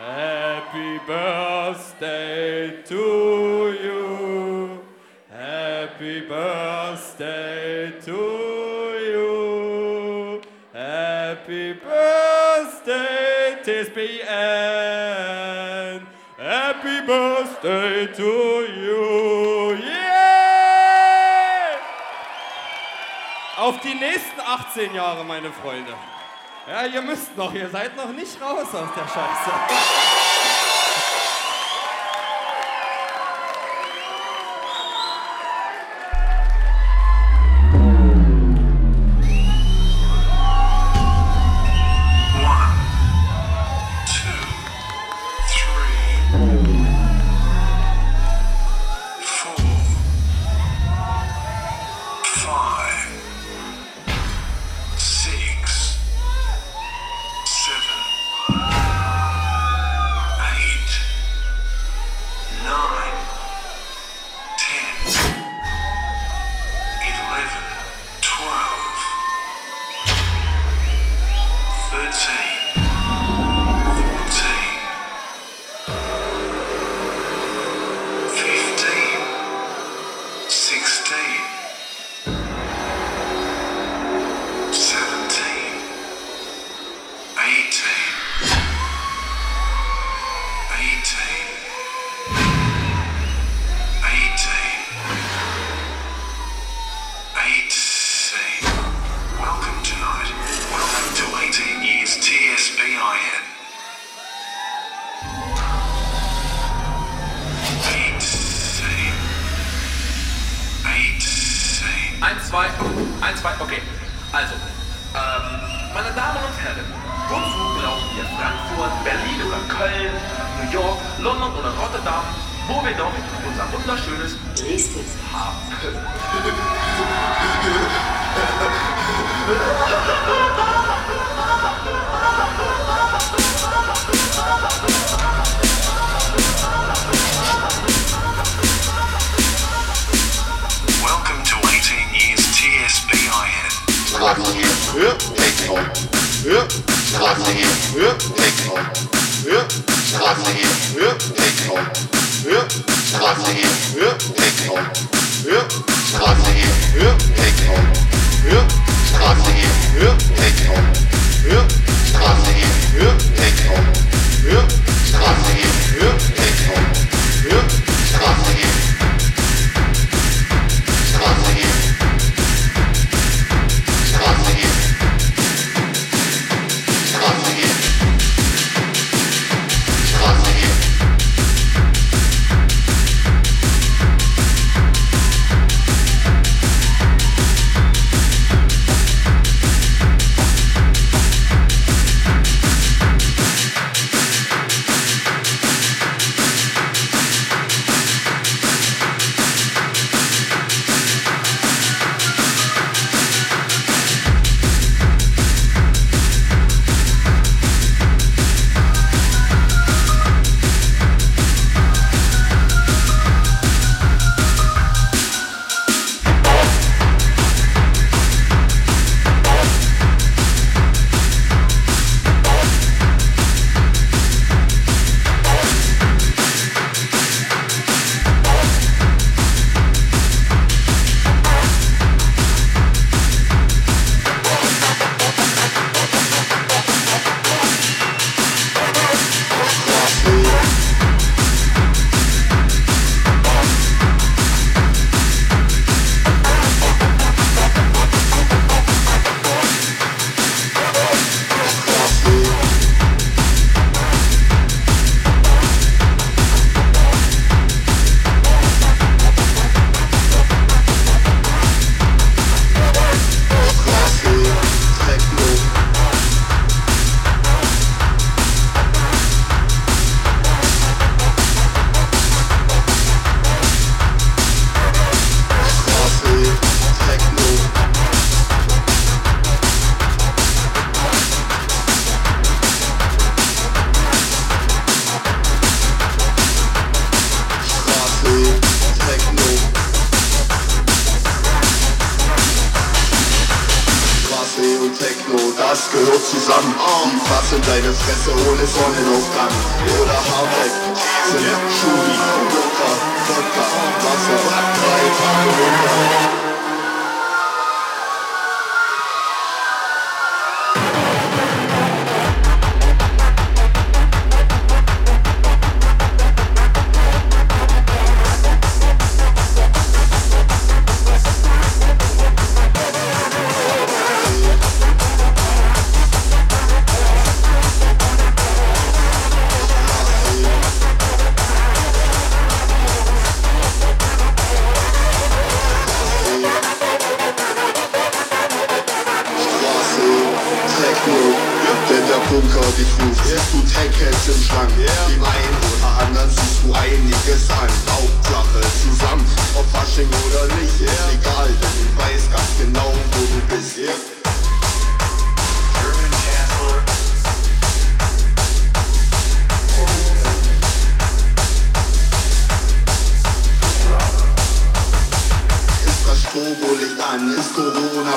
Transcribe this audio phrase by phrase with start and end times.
[0.00, 4.80] Happy birthday to you.
[5.30, 8.16] Happy birthday to
[9.12, 10.40] you.
[10.72, 14.00] Happy birthday TSBN.
[16.38, 19.76] Happy birthday to you.
[19.84, 20.30] Yeah!
[23.58, 25.92] Auf die nächsten 18 Jahre, meine Freunde.
[26.70, 30.19] Ja, ihr müsst noch, ihr seid noch nicht raus aus der Scheiße.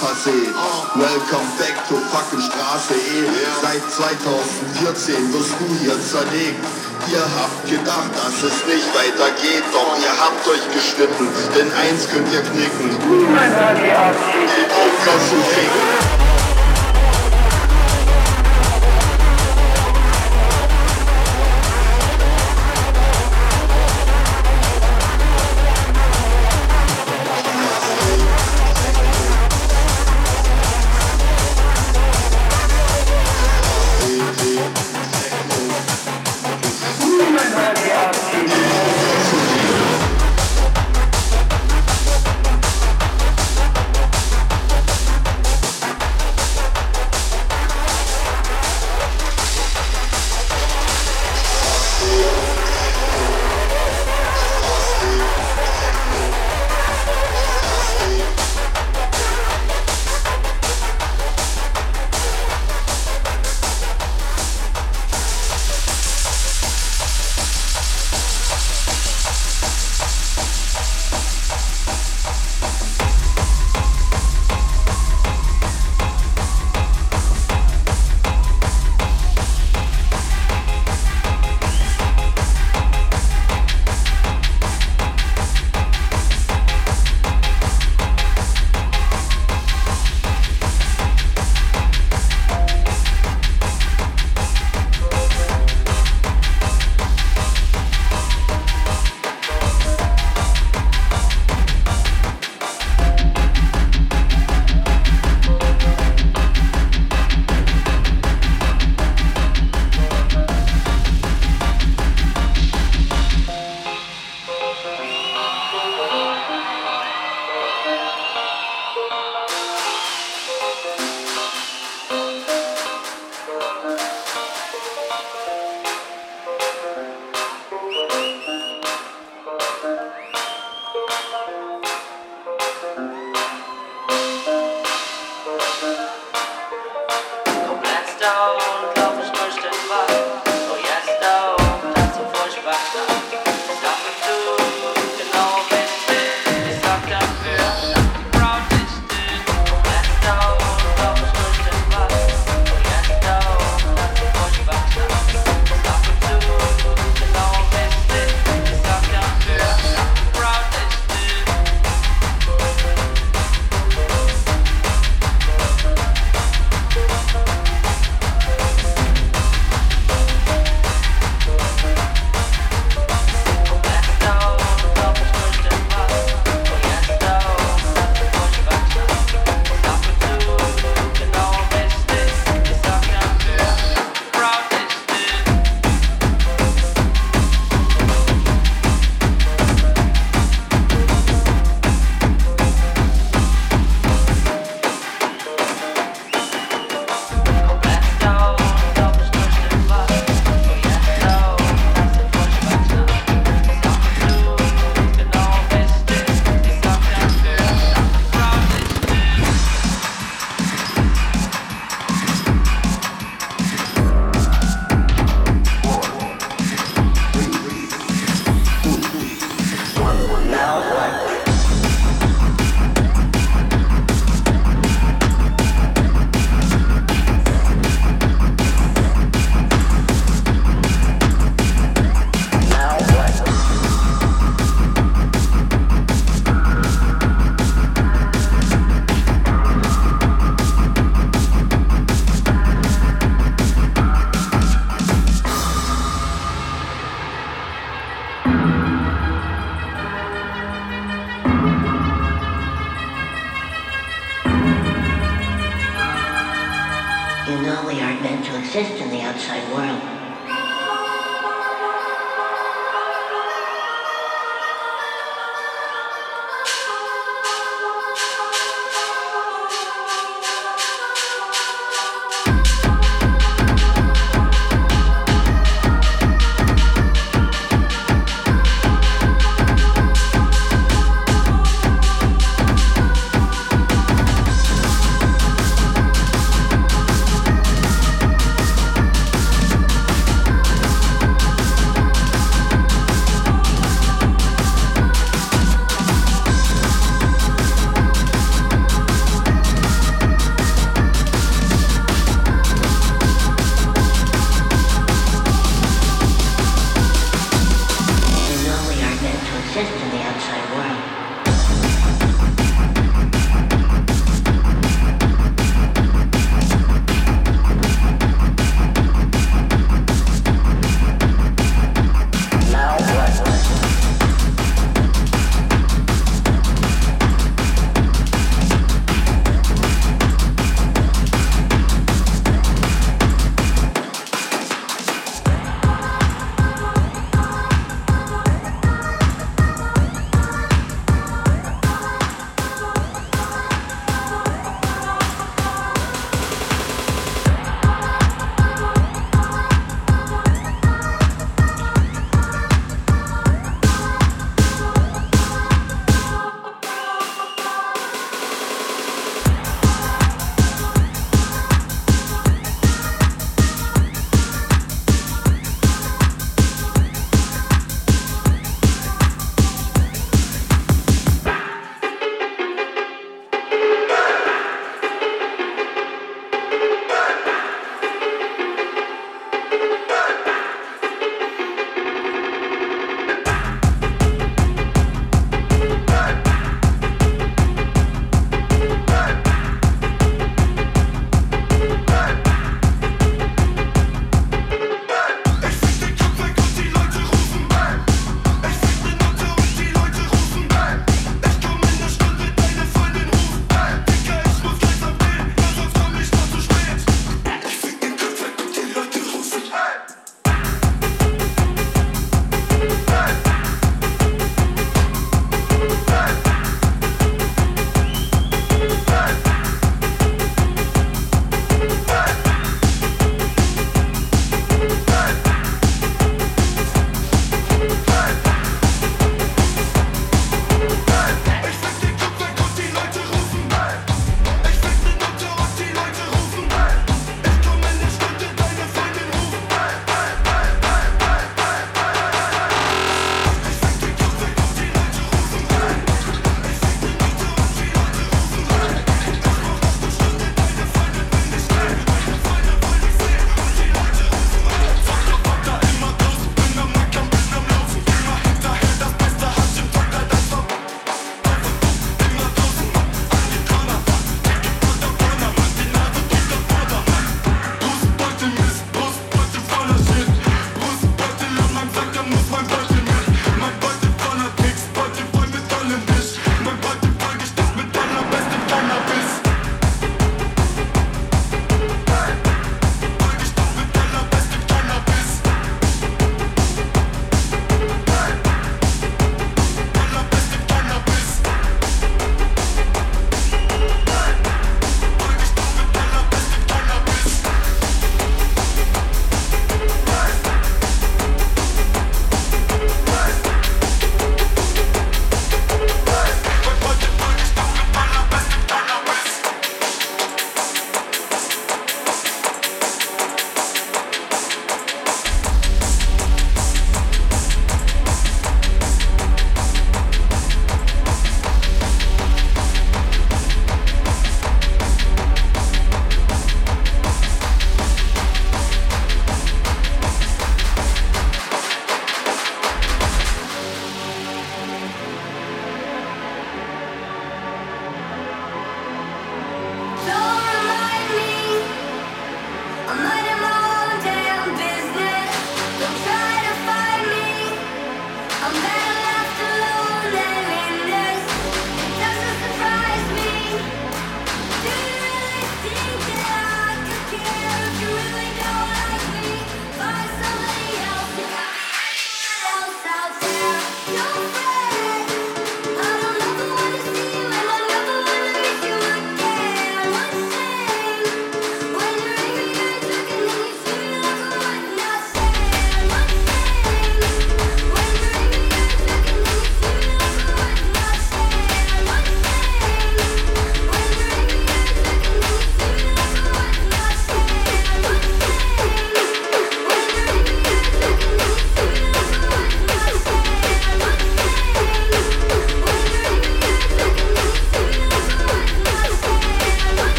[0.00, 0.52] Passé.
[0.94, 3.26] Welcome back to fucking Straße E.
[3.62, 6.64] Seit 2014 wirst du hier zerlegt.
[7.08, 12.32] Ihr habt gedacht, dass es nicht weitergeht, doch ihr habt euch geschnitten, denn eins könnt
[12.32, 12.90] ihr knicken.
[12.90, 13.16] Die
[14.74, 16.15] Bunker zu ficken.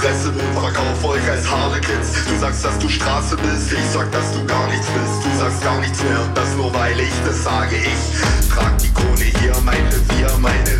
[0.00, 2.24] Fresse will, verkauf euch als Harlequins.
[2.26, 5.26] Du sagst, dass du Straße bist, ich sag, dass du gar nichts bist.
[5.26, 7.76] Du sagst gar nichts mehr, das nur weil ich das sage.
[7.76, 10.79] Ich trag die Krone hier, mein Revier, meine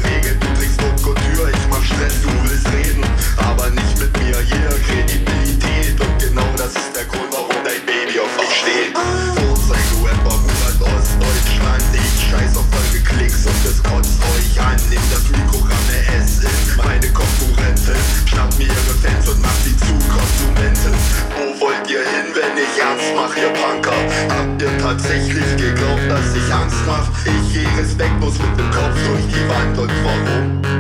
[23.01, 23.93] Angst mach, ihr Punker.
[24.29, 27.09] Habt ihr tatsächlich geglaubt, dass ich Angst mach?
[27.25, 30.80] Ich je Respekt muss mit dem Kopf durch die Wand und warum?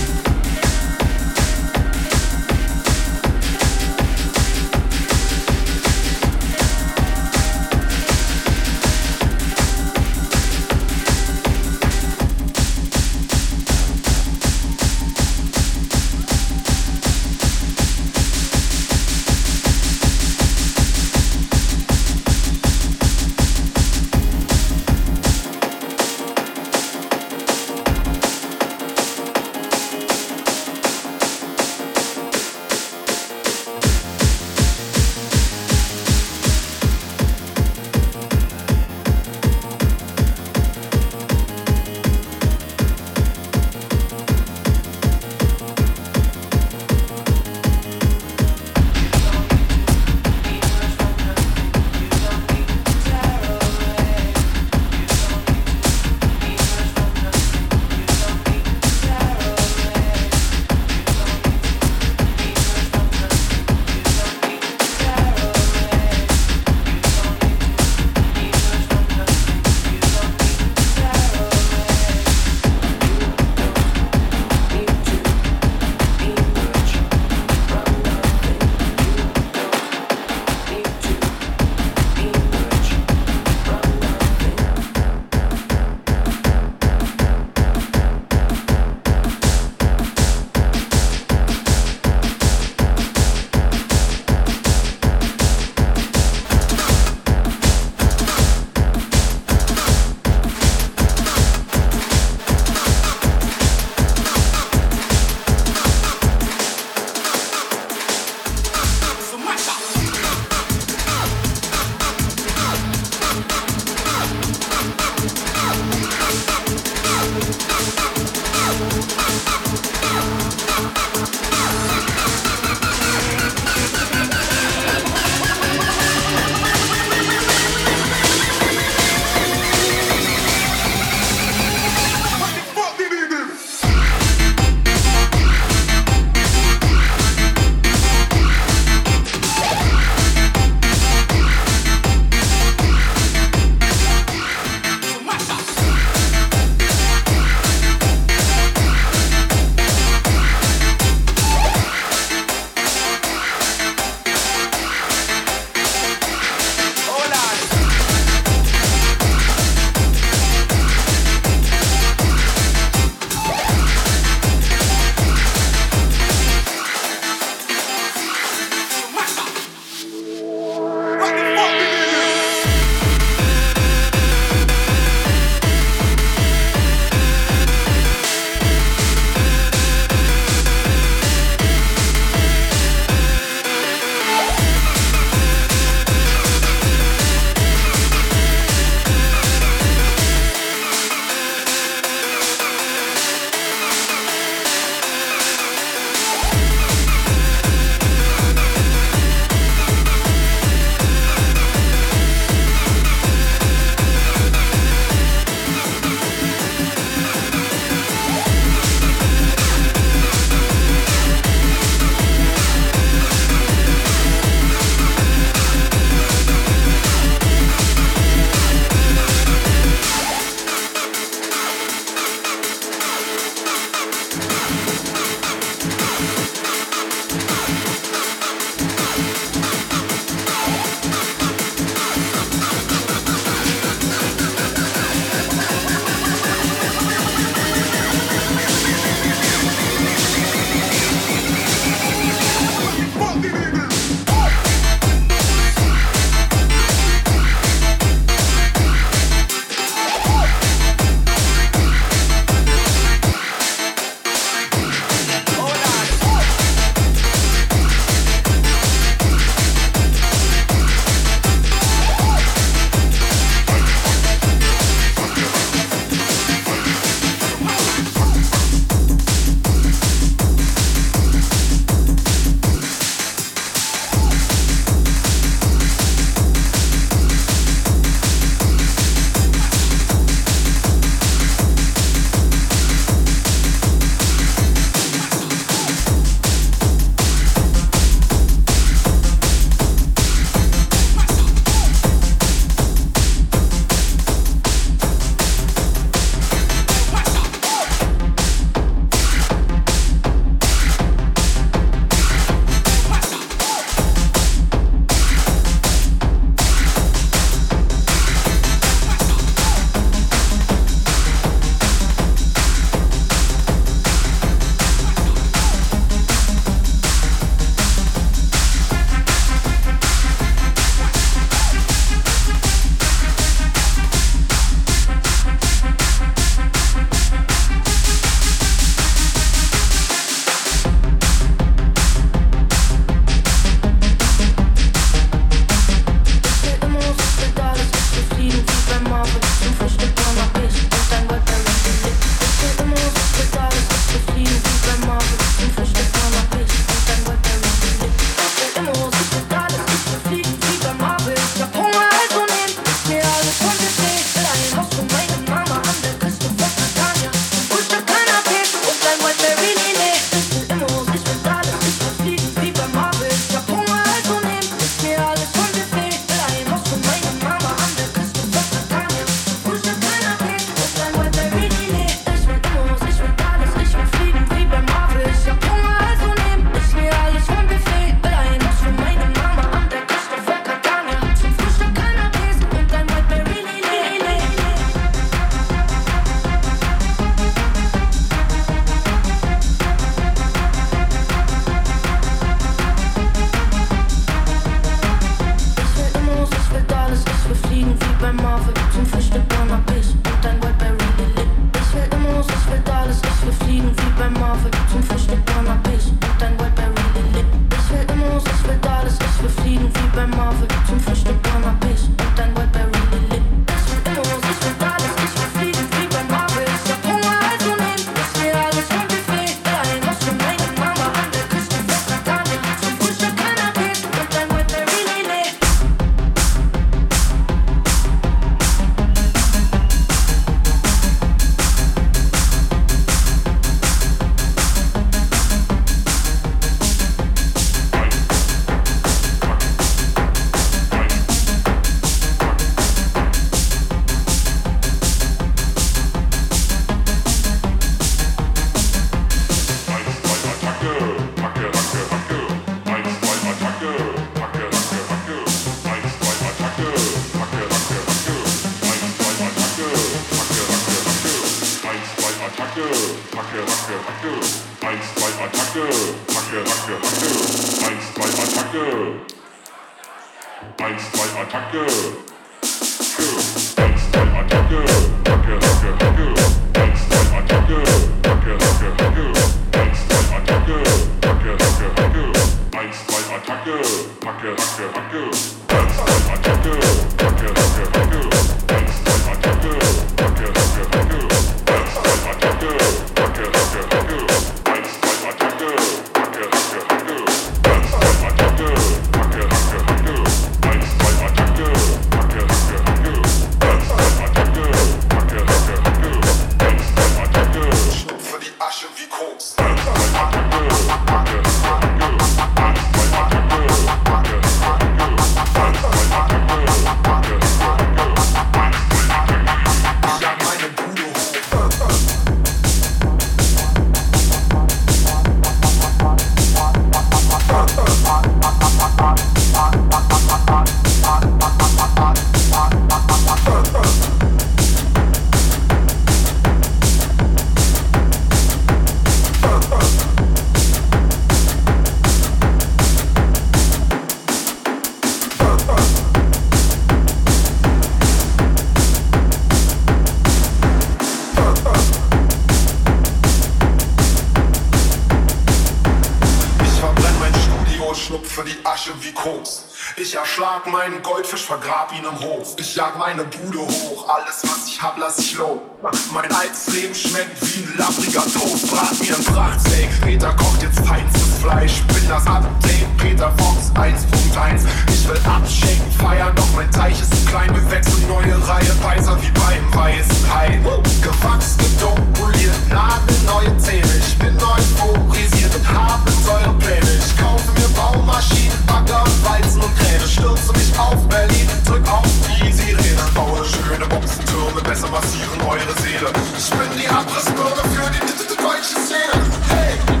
[561.91, 562.55] Vergrab ihn im Hof.
[562.57, 565.59] Ich jag meine Bude hoch, alles was ich hab, lass ich los.
[565.81, 568.69] Mein altes Leben schmeckt wie ein labbriger Toast.
[568.69, 571.81] Brat mir ein Prachtsteak, Peter kocht jetzt feinstes Fleisch.
[571.87, 574.61] Bin das Update, Peter Fox 1.1.
[574.93, 577.49] Ich will abschicken, feiern, doch mein Teich ist zu klein.
[577.55, 580.59] Wir wechseln neue Reihe, weißer wie beim weißen Hai.
[581.01, 583.89] Gewachs, gedopuliert, nagelneue Zähne.
[584.05, 586.11] Ich bin euphorisiert und habe
[586.59, 586.99] Pläne.
[586.99, 590.07] Ich kaufe mir Baumaschinen, Bagger, Weizen und Kräne.
[590.07, 593.01] Stürze mich auf Berlin, drück auf die Sirene.
[593.15, 596.11] Baue schöne Boxentürme, besser massieren eure Seele.
[596.37, 599.23] Ich bin die Abrissbürger für die deutsche Szene.
[599.49, 600.00] Hey!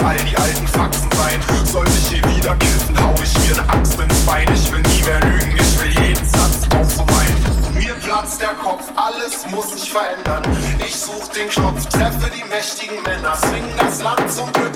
[0.00, 1.40] Lass all die alten Faxen sein.
[1.64, 4.46] Sollte ich hier wieder kiffen, hau ich mir ne Axt ins Bein.
[4.52, 7.74] Ich will nie mehr lügen, ich will jeden Satz auf so meinen.
[7.74, 10.42] Mir platzt der Kopf, alles muss sich verändern.
[10.84, 14.69] Ich such den Knopf, treffe die mächtigen Männer, swing das Land zum Glück,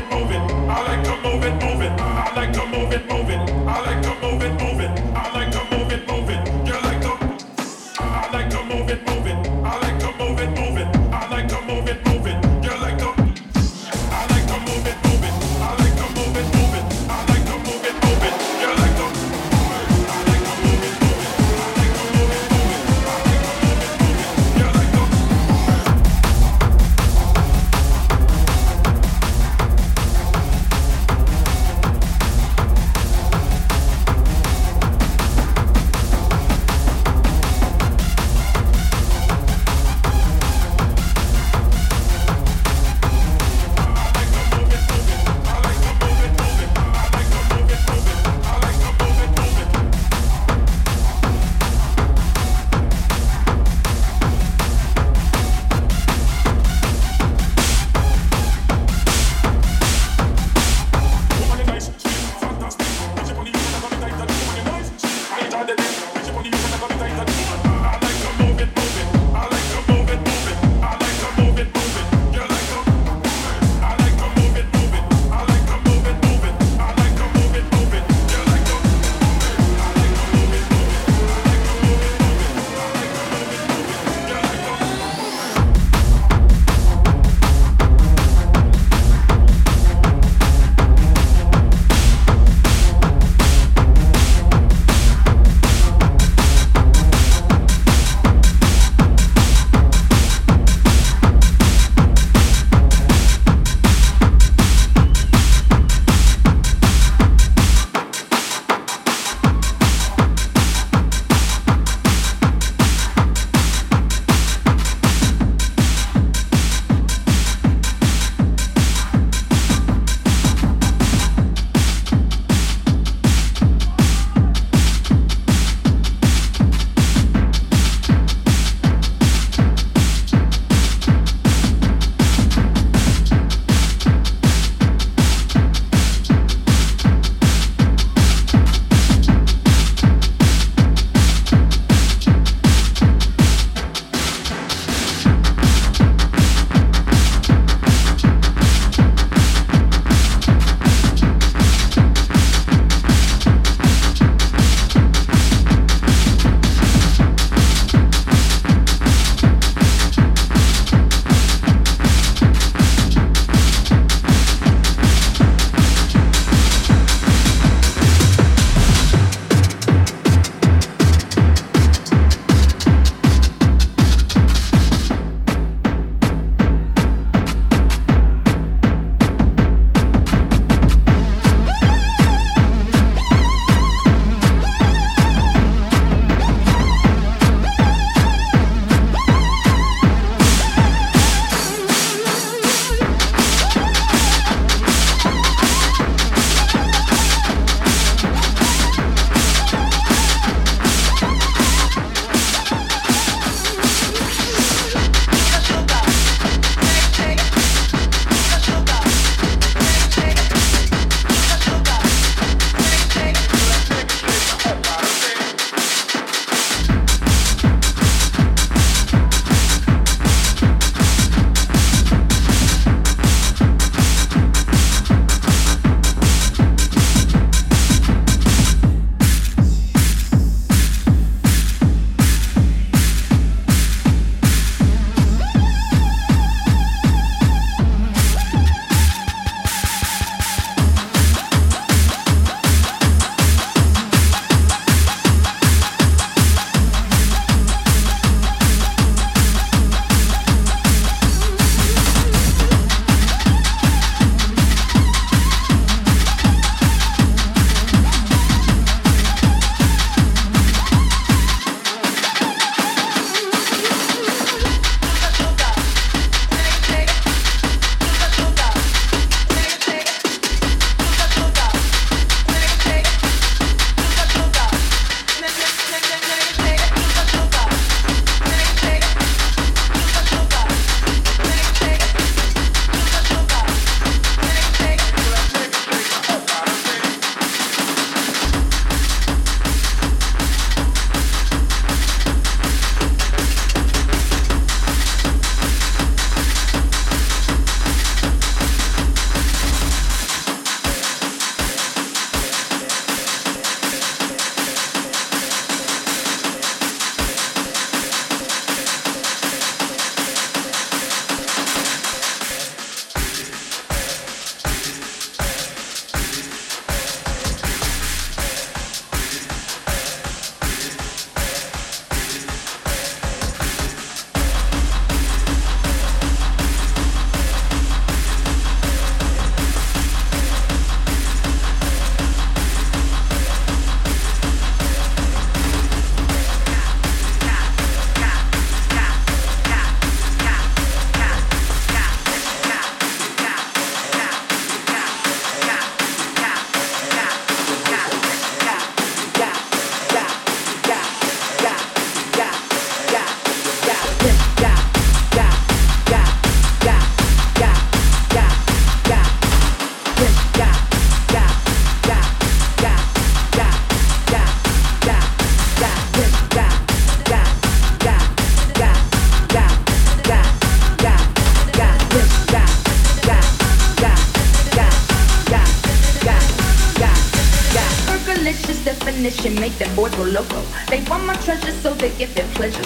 [0.00, 0.40] it, move it.
[0.68, 2.00] I like to move it, move it.
[2.00, 3.50] I like to move it, move it.
[3.66, 4.99] I like to move it, move it.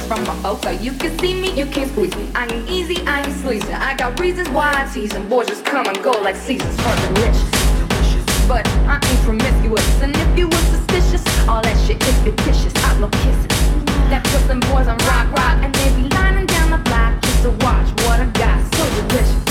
[0.07, 2.29] from my folks, so you can see me, you can't squeeze me.
[2.35, 3.73] I ain't easy, I ain't sleazy.
[3.73, 6.95] I got reasons why I tease and Boys just come and go like seasons for
[7.09, 7.51] delicious.
[8.47, 12.75] But I ain't promiscuous, and if you were suspicious, all that shit is fictitious.
[12.85, 13.47] I love kisses.
[14.11, 17.43] That puts them boys on rock, rock, and they be lining down the block just
[17.45, 18.61] to watch what I got.
[18.75, 19.43] So delicious.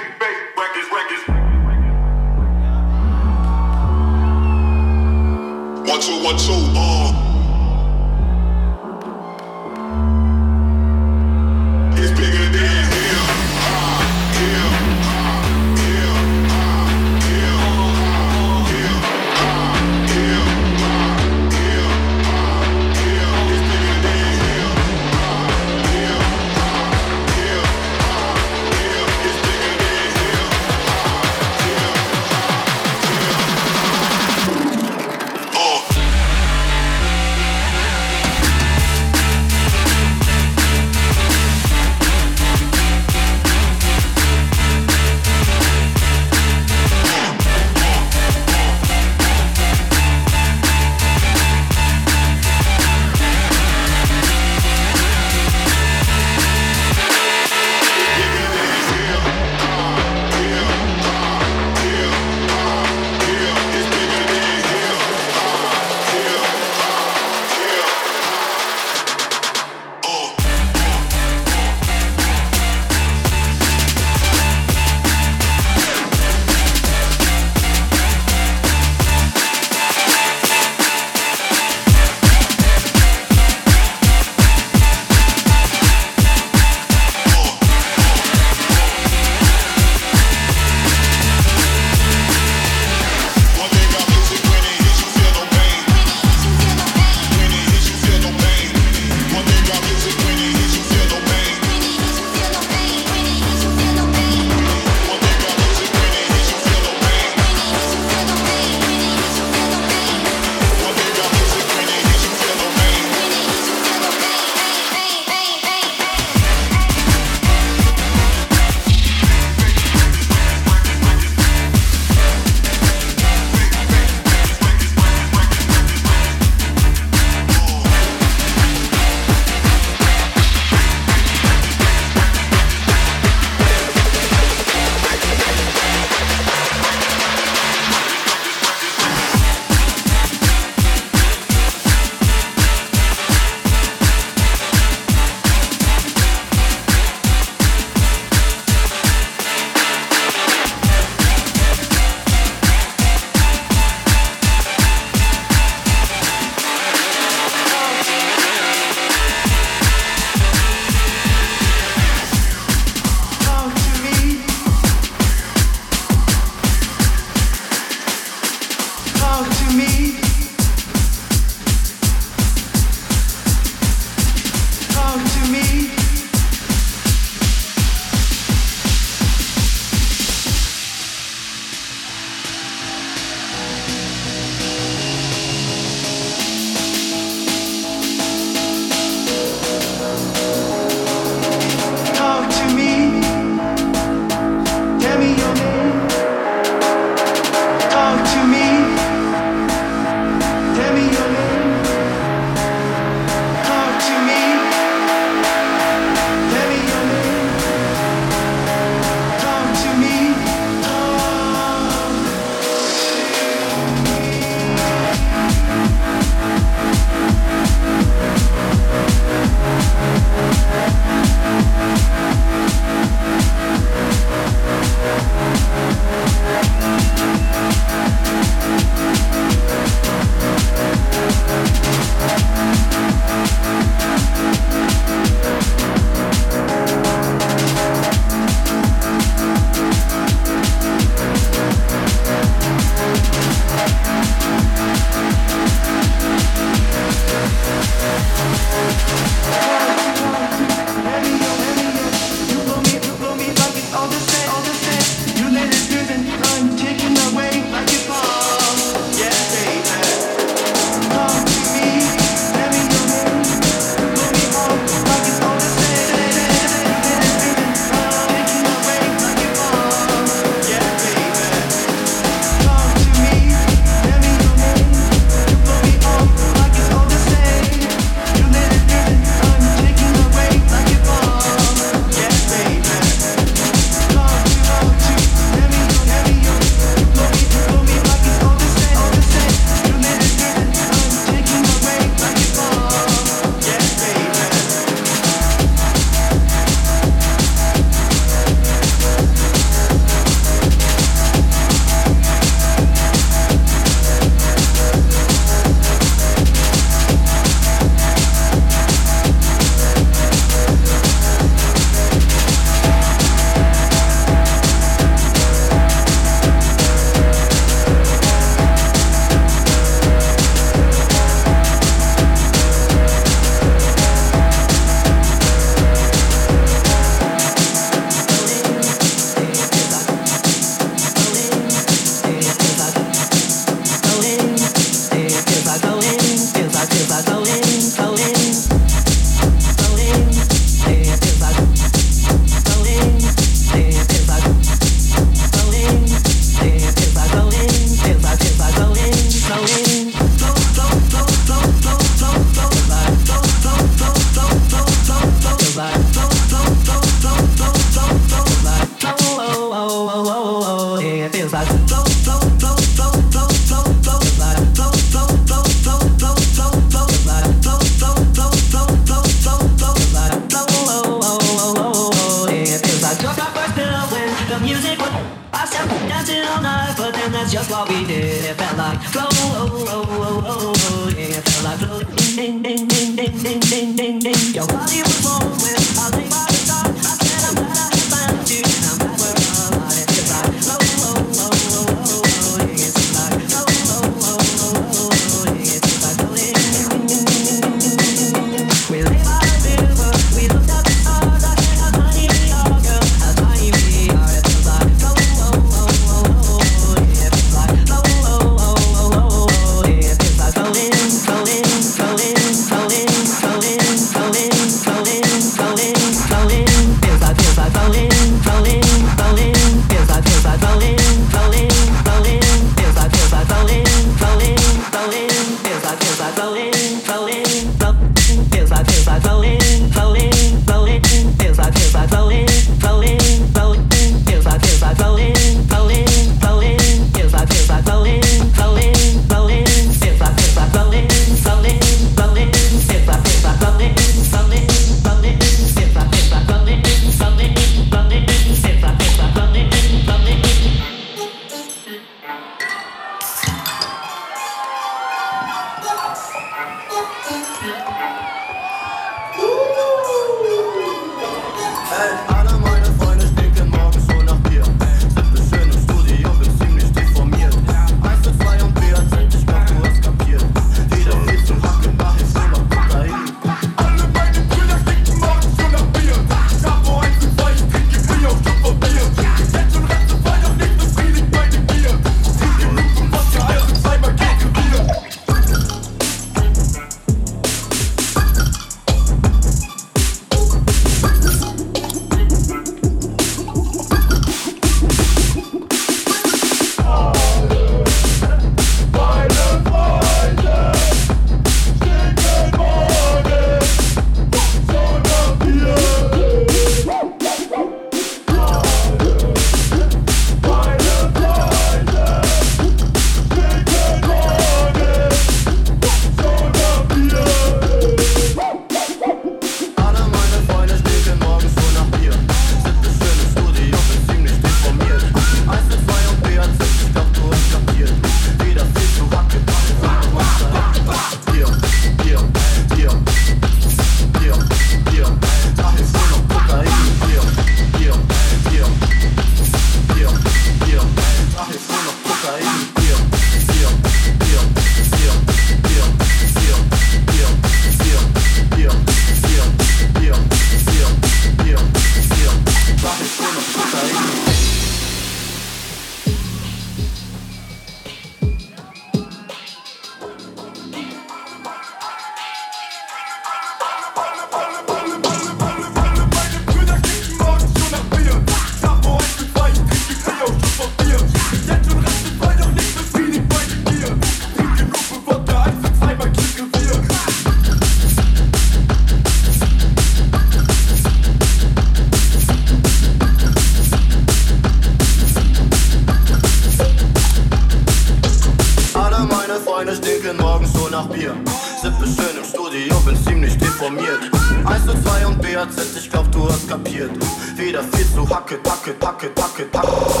[598.61, 600.00] pocket, pocket, pocket, pocket.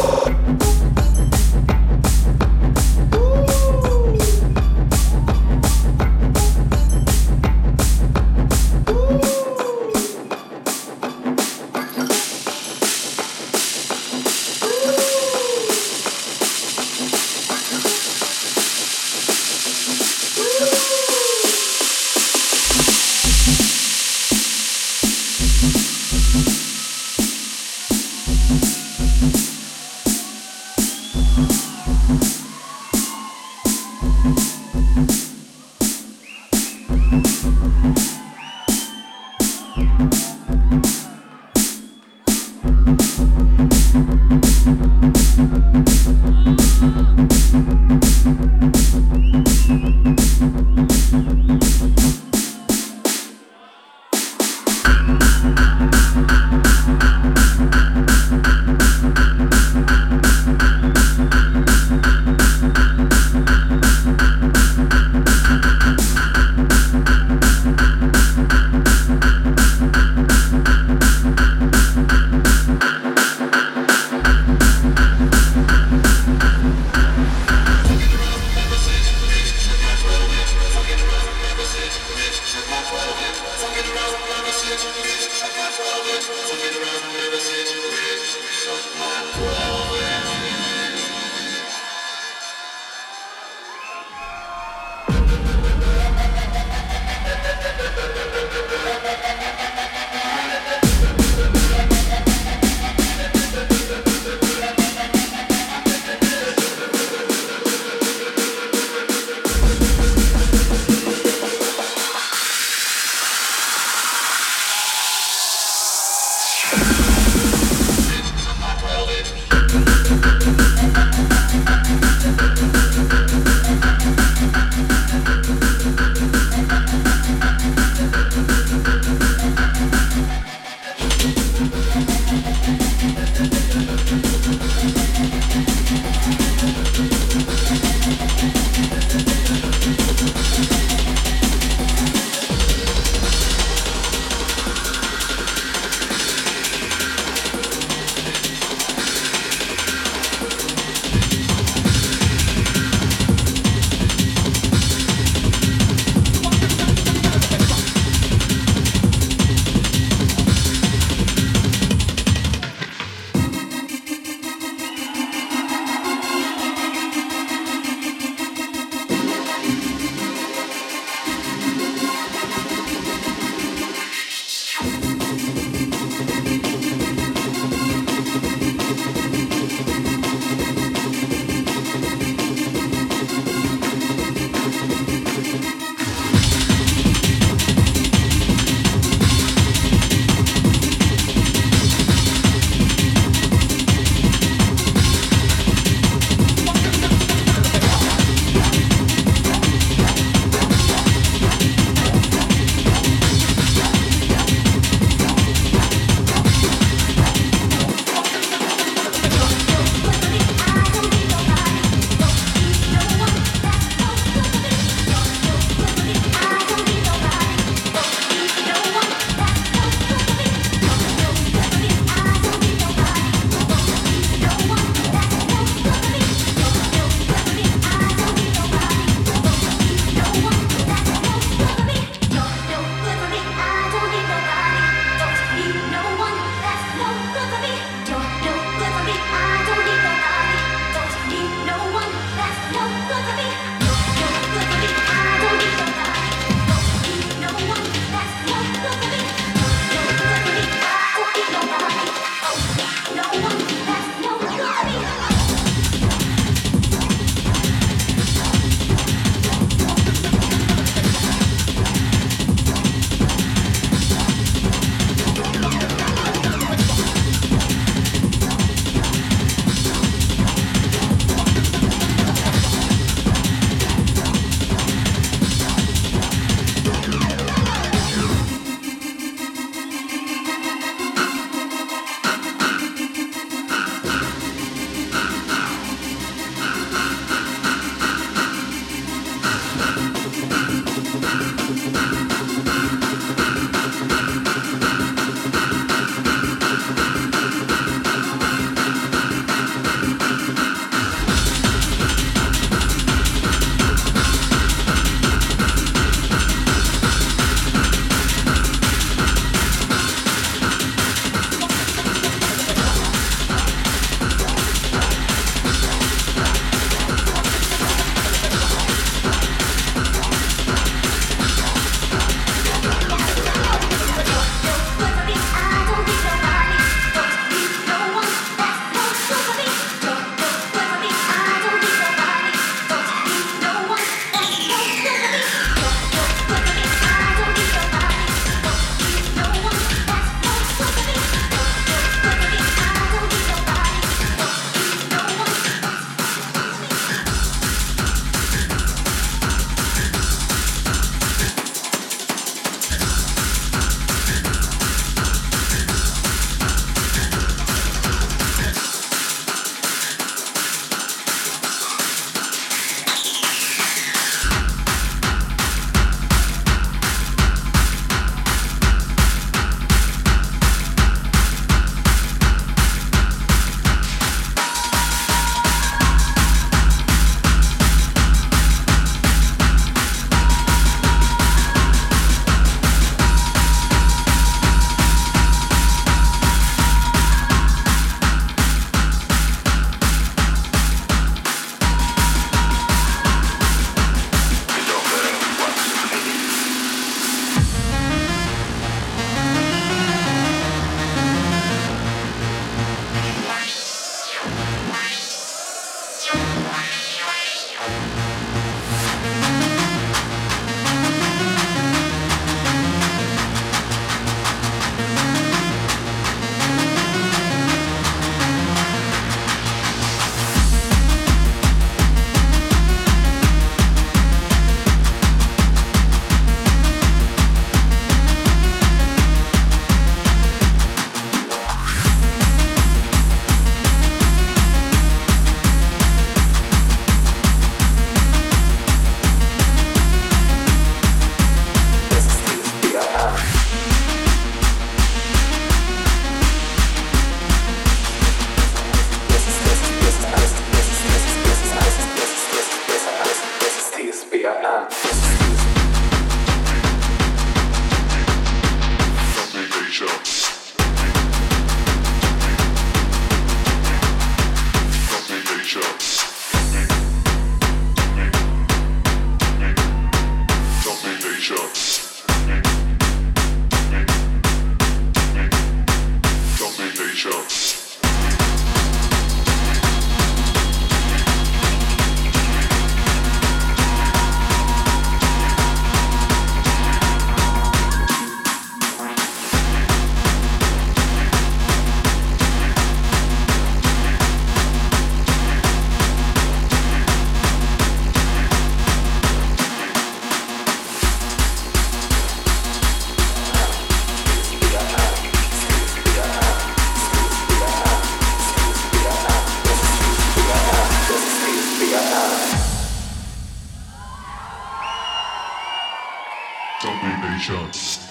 [516.81, 518.10] Domination.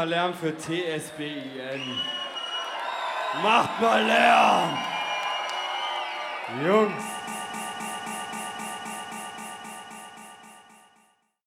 [0.00, 1.82] Mal Lärm für TSBIN.
[3.42, 4.39] Macht mal Lärm!